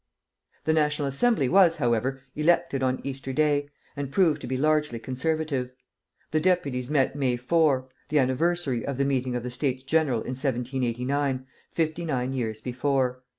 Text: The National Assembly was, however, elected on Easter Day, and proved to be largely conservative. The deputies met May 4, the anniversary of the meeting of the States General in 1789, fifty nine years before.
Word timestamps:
The 0.63 0.73
National 0.73 1.07
Assembly 1.07 1.47
was, 1.47 1.75
however, 1.75 2.23
elected 2.35 2.81
on 2.81 3.01
Easter 3.03 3.31
Day, 3.33 3.69
and 3.95 4.11
proved 4.11 4.41
to 4.41 4.47
be 4.47 4.57
largely 4.57 4.97
conservative. 4.97 5.69
The 6.31 6.39
deputies 6.39 6.89
met 6.89 7.15
May 7.15 7.37
4, 7.37 7.87
the 8.09 8.17
anniversary 8.17 8.83
of 8.83 8.97
the 8.97 9.05
meeting 9.05 9.35
of 9.35 9.43
the 9.43 9.51
States 9.51 9.83
General 9.83 10.21
in 10.21 10.29
1789, 10.31 11.45
fifty 11.69 12.03
nine 12.03 12.33
years 12.33 12.61
before. 12.61 13.21